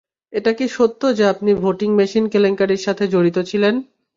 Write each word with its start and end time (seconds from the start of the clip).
এটা 0.33 0.51
কি 0.53 0.65
সত্য 0.69 1.01
যে 1.17 1.23
আপনি 1.33 1.51
ভোটিং 1.63 1.89
মেশিন 1.95 2.23
কেলাঙ্কারির 2.33 2.85
সাথে 2.85 3.03
জড়িত 3.07 3.37
ছিলেন? 3.49 3.75